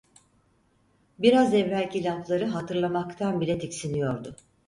[1.19, 4.35] Biraz evvelki lafları hatırlamaktan bile tiksiniyordu.